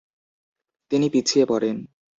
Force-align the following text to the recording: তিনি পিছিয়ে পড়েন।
তিনি 0.91 1.07
পিছিয়ে 1.09 1.45
পড়েন। 1.45 1.77